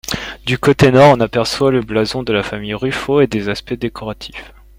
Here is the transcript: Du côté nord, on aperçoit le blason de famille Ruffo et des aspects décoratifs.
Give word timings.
Du 0.47 0.57
côté 0.57 0.91
nord, 0.91 1.13
on 1.15 1.19
aperçoit 1.19 1.69
le 1.71 1.81
blason 1.81 2.23
de 2.23 2.41
famille 2.41 2.73
Ruffo 2.73 3.21
et 3.21 3.27
des 3.27 3.49
aspects 3.49 3.73
décoratifs. 3.75 4.51